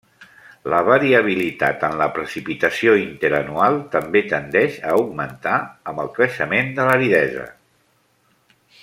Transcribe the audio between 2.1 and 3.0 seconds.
precipitació